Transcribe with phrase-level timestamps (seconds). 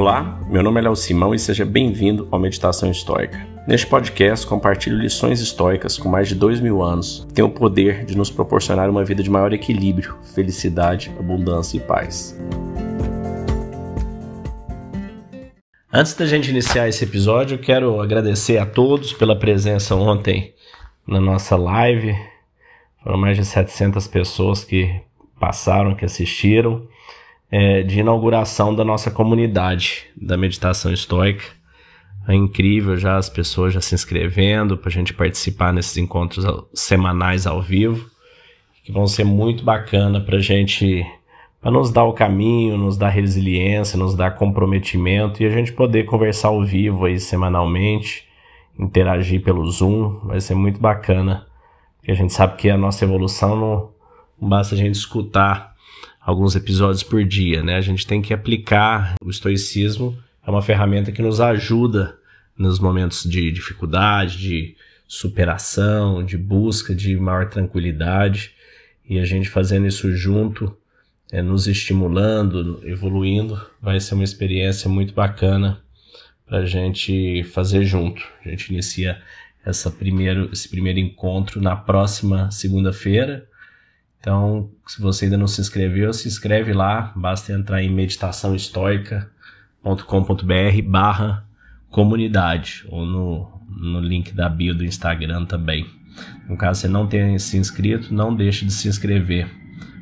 [0.00, 3.46] Olá, meu nome é Léo Simão e seja bem-vindo ao Meditação Histórica.
[3.68, 8.06] Neste podcast, compartilho lições históricas com mais de dois mil anos que têm o poder
[8.06, 12.34] de nos proporcionar uma vida de maior equilíbrio, felicidade, abundância e paz.
[15.92, 20.54] Antes da gente iniciar esse episódio, eu quero agradecer a todos pela presença ontem
[21.06, 22.16] na nossa live.
[23.04, 24.98] Foram mais de 700 pessoas que
[25.38, 26.88] passaram, que assistiram
[27.50, 31.44] é, de inauguração da nossa comunidade da meditação estoica.
[32.28, 37.46] É incrível já as pessoas já se inscrevendo para a gente participar nesses encontros semanais
[37.46, 38.08] ao vivo,
[38.84, 41.04] que vão ser muito bacana para a gente,
[41.60, 46.04] para nos dar o caminho, nos dar resiliência, nos dar comprometimento e a gente poder
[46.04, 48.28] conversar ao vivo aí semanalmente,
[48.78, 51.46] interagir pelo Zoom, vai ser muito bacana,
[51.96, 53.90] porque a gente sabe que a nossa evolução não,
[54.40, 55.74] não basta a gente escutar
[56.20, 57.76] alguns episódios por dia, né?
[57.76, 62.18] A gente tem que aplicar o estoicismo, é uma ferramenta que nos ajuda
[62.56, 64.76] nos momentos de dificuldade, de
[65.08, 68.52] superação, de busca de maior tranquilidade,
[69.08, 70.76] e a gente fazendo isso junto,
[71.32, 75.82] é, nos estimulando, evoluindo, vai ser uma experiência muito bacana
[76.46, 78.22] para a gente fazer junto.
[78.44, 79.20] A gente inicia
[79.64, 83.48] essa primeiro, esse primeiro encontro na próxima segunda-feira,
[84.20, 91.48] então, se você ainda não se inscreveu, se inscreve lá, basta entrar em meditaçãohistórica.com.br barra
[91.88, 95.86] comunidade ou no, no link da bio do Instagram também.
[96.46, 99.48] No caso você não tenha se inscrito, não deixe de se inscrever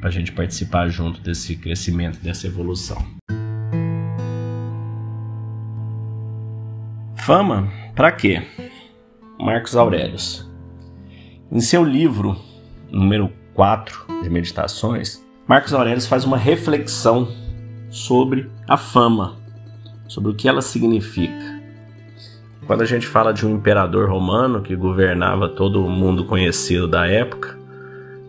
[0.00, 3.00] para a gente participar junto desse crescimento, dessa evolução.
[7.14, 8.42] Fama, para quê?
[9.38, 10.50] Marcos Aurelius.
[11.52, 12.36] Em seu livro
[12.90, 17.28] número 4 de meditações, Marcos Aurelius faz uma reflexão
[17.90, 19.36] sobre a fama,
[20.08, 21.60] sobre o que ela significa.
[22.66, 27.06] Quando a gente fala de um imperador romano que governava todo o mundo conhecido da
[27.06, 27.54] época,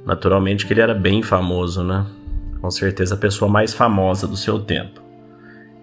[0.06, 2.06] naturalmente que ele era bem famoso, né?
[2.60, 5.02] Com certeza a pessoa mais famosa do seu tempo.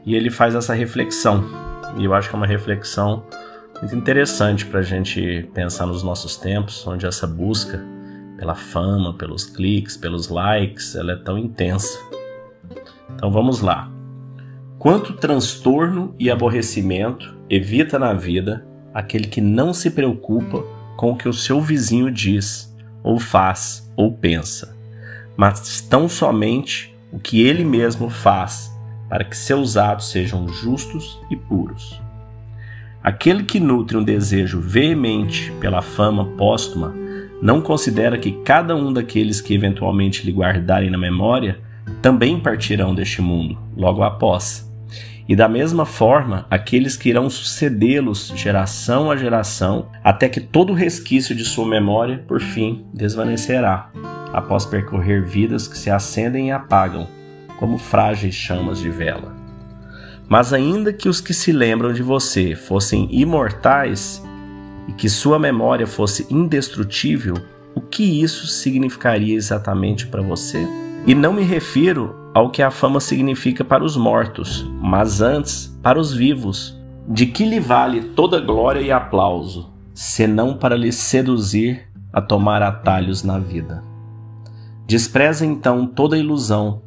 [0.04, 1.42] E ele faz essa reflexão,
[1.96, 3.24] e eu acho que é uma reflexão
[3.80, 7.82] muito interessante para a gente pensar nos nossos tempos, onde essa busca
[8.38, 11.98] pela fama, pelos cliques, pelos likes, ela é tão intensa.
[13.12, 13.90] Então vamos lá.
[14.78, 20.64] Quanto transtorno e aborrecimento evita na vida aquele que não se preocupa
[20.96, 22.72] com o que o seu vizinho diz,
[23.02, 24.76] ou faz, ou pensa,
[25.36, 28.72] mas tão somente o que ele mesmo faz,
[29.08, 32.00] para que seus atos sejam justos e puros.
[33.02, 36.94] Aquele que nutre um desejo veemente pela fama póstuma
[37.40, 41.60] não considera que cada um daqueles que eventualmente lhe guardarem na memória
[42.02, 44.68] também partirão deste mundo, logo após.
[45.28, 51.34] E da mesma forma, aqueles que irão sucedê-los geração a geração, até que todo resquício
[51.34, 53.90] de sua memória, por fim, desvanecerá,
[54.32, 57.06] após percorrer vidas que se acendem e apagam,
[57.58, 59.36] como frágeis chamas de vela.
[60.26, 64.22] Mas ainda que os que se lembram de você fossem imortais,
[64.88, 67.34] e que sua memória fosse indestrutível,
[67.74, 70.66] o que isso significaria exatamente para você?
[71.06, 76.00] E não me refiro ao que a fama significa para os mortos, mas antes para
[76.00, 76.76] os vivos.
[77.06, 83.22] De que lhe vale toda glória e aplauso, senão para lhe seduzir a tomar atalhos
[83.22, 83.82] na vida?
[84.86, 86.82] Despreza então toda ilusão,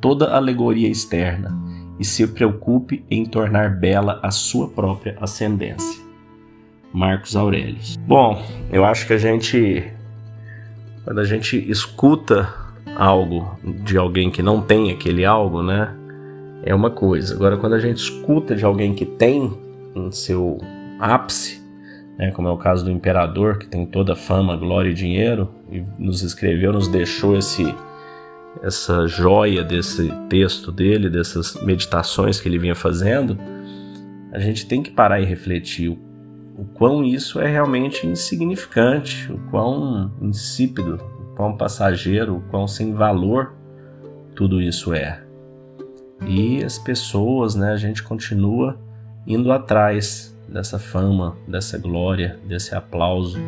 [0.00, 1.56] toda alegoria externa,
[1.98, 6.05] e se preocupe em tornar bela a sua própria ascendência.
[6.96, 7.98] Marcos Aurelius.
[8.06, 8.42] Bom,
[8.72, 9.84] eu acho que a gente,
[11.04, 12.48] quando a gente escuta
[12.96, 15.94] algo de alguém que não tem aquele algo, né,
[16.62, 17.34] é uma coisa.
[17.34, 19.52] Agora, quando a gente escuta de alguém que tem
[19.94, 20.56] em seu
[20.98, 21.62] ápice,
[22.16, 25.50] né, como é o caso do imperador, que tem toda a fama, glória e dinheiro,
[25.70, 27.74] e nos escreveu, nos deixou esse
[28.62, 33.38] essa joia desse texto dele, dessas meditações que ele vinha fazendo,
[34.32, 35.90] a gente tem que parar e refletir
[36.56, 42.94] o quão isso é realmente insignificante, o quão insípido, o quão passageiro, o quão sem
[42.94, 43.52] valor
[44.34, 45.22] tudo isso é.
[46.26, 48.78] E as pessoas, né, a gente continua
[49.26, 53.38] indo atrás dessa fama, dessa glória, desse aplauso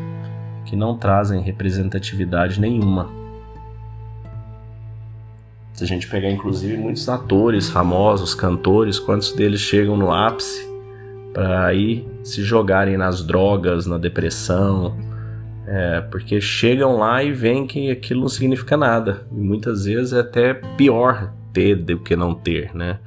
[0.67, 3.09] que não trazem representatividade nenhuma.
[5.73, 10.68] Se a gente pegar inclusive muitos atores famosos, cantores, quantos deles chegam no ápice
[11.39, 14.99] para aí se jogarem nas drogas, na depressão,
[15.69, 19.23] é, porque chegam lá e veem que aquilo não significa nada.
[19.31, 22.99] E muitas vezes é até pior ter do que não ter, né?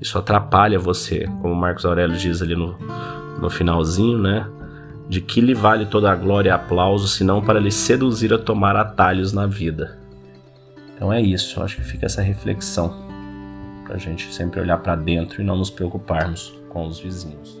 [0.00, 2.78] Isso atrapalha você, como Marcos Aurélio diz ali no,
[3.40, 4.46] no finalzinho, né?
[5.08, 8.76] De que lhe vale toda a glória e aplauso, senão para lhe seduzir a tomar
[8.76, 9.98] atalhos na vida.
[10.94, 12.94] Então é isso, acho que fica essa reflexão
[13.84, 17.60] para a gente sempre olhar para dentro e não nos preocuparmos com os vizinhos.